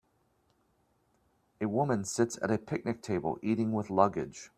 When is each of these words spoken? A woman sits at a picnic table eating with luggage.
A 1.61 1.67
woman 1.69 2.05
sits 2.05 2.39
at 2.41 2.49
a 2.49 2.57
picnic 2.57 3.03
table 3.03 3.37
eating 3.43 3.71
with 3.71 3.91
luggage. 3.91 4.49